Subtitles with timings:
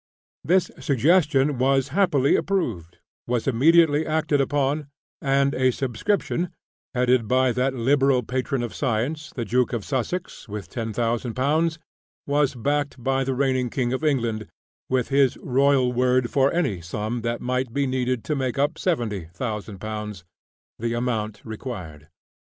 [0.43, 4.87] The suggestion, thus happily approved, was immediately acted upon,
[5.21, 6.49] and a subscription,
[6.95, 11.77] headed by that liberal patron of science, the Duke of Sussex, with £10,000,
[12.25, 14.47] was backed by the reigning King of England
[14.89, 20.23] with his royal word for any sum that might be needed to make up £70,000,
[20.79, 22.09] the amount required.